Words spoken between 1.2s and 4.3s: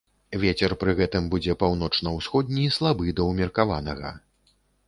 будзе паўночна-ўсходні, слабы да ўмеркаванага.